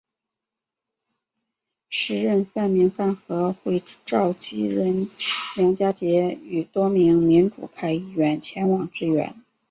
[1.89, 5.07] 时任泛民饭盒会召集人
[5.57, 9.35] 梁家杰与多名民主派议员前往支援。